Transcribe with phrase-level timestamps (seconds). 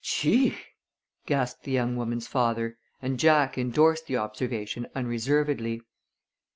[0.03, 0.57] "Gee!"
[1.27, 5.81] gasped the young woman's father, and Jack indorsed the observation unreservedly.